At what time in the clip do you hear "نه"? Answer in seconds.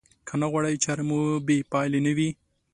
0.41-0.47, 2.05-2.11